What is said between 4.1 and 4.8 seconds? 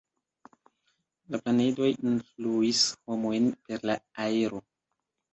aero.